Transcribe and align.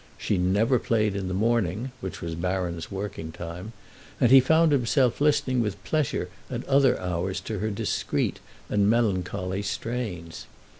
She 0.17 0.39
never 0.39 0.79
played 0.79 1.15
in 1.15 1.27
the 1.27 1.33
morning, 1.35 1.91
which 2.01 2.21
was 2.21 2.33
Baron's 2.33 2.89
working 2.89 3.31
time, 3.31 3.71
and 4.19 4.31
he 4.31 4.39
found 4.39 4.71
himself 4.71 5.21
listening 5.21 5.61
with 5.61 5.83
pleasure 5.83 6.29
at 6.49 6.65
other 6.67 6.99
hours 6.99 7.39
to 7.41 7.59
her 7.59 7.69
discreet 7.69 8.39
and 8.67 8.89
melancholy 8.89 9.61
strains. 9.61 10.47